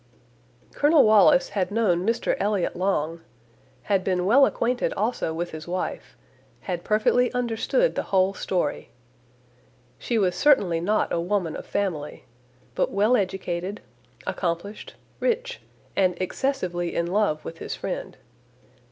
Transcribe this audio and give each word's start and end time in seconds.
Colonel 0.73 1.03
Wallis 1.03 1.49
had 1.49 1.69
known 1.69 2.03
Mr 2.07 2.35
Elliot 2.39 2.75
long, 2.75 3.21
had 3.83 4.03
been 4.03 4.25
well 4.25 4.47
acquainted 4.47 4.93
also 4.93 5.31
with 5.31 5.51
his 5.51 5.67
wife, 5.67 6.17
had 6.61 6.83
perfectly 6.83 7.31
understood 7.33 7.93
the 7.93 8.01
whole 8.09 8.33
story. 8.33 8.89
She 9.99 10.17
was 10.17 10.33
certainly 10.35 10.79
not 10.79 11.13
a 11.13 11.21
woman 11.21 11.55
of 11.55 11.67
family, 11.67 12.25
but 12.73 12.89
well 12.89 13.15
educated, 13.15 13.79
accomplished, 14.25 14.95
rich, 15.19 15.61
and 15.95 16.19
excessively 16.19 16.95
in 16.95 17.05
love 17.05 17.45
with 17.45 17.59
his 17.59 17.75
friend. 17.75 18.17